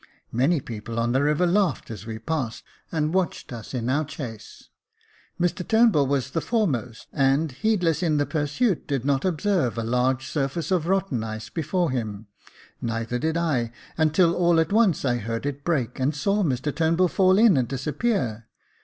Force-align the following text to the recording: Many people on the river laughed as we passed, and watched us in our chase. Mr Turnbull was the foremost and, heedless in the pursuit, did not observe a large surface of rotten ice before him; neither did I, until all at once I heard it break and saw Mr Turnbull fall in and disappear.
Many 0.31 0.59
people 0.61 0.99
on 0.99 1.11
the 1.11 1.21
river 1.21 1.45
laughed 1.45 1.91
as 1.91 2.07
we 2.07 2.17
passed, 2.17 2.63
and 2.91 3.13
watched 3.13 3.53
us 3.53 3.71
in 3.71 3.87
our 3.87 4.03
chase. 4.03 4.67
Mr 5.39 5.67
Turnbull 5.67 6.07
was 6.07 6.31
the 6.31 6.41
foremost 6.41 7.05
and, 7.13 7.51
heedless 7.51 8.01
in 8.01 8.17
the 8.17 8.25
pursuit, 8.25 8.87
did 8.87 9.05
not 9.05 9.23
observe 9.25 9.77
a 9.77 9.83
large 9.83 10.25
surface 10.27 10.71
of 10.71 10.87
rotten 10.87 11.23
ice 11.23 11.51
before 11.51 11.91
him; 11.91 12.25
neither 12.81 13.19
did 13.19 13.37
I, 13.37 13.71
until 13.95 14.33
all 14.33 14.59
at 14.59 14.73
once 14.73 15.05
I 15.05 15.17
heard 15.17 15.45
it 15.45 15.63
break 15.63 15.99
and 15.99 16.15
saw 16.15 16.41
Mr 16.41 16.75
Turnbull 16.75 17.07
fall 17.07 17.37
in 17.37 17.55
and 17.55 17.67
disappear. 17.67 18.47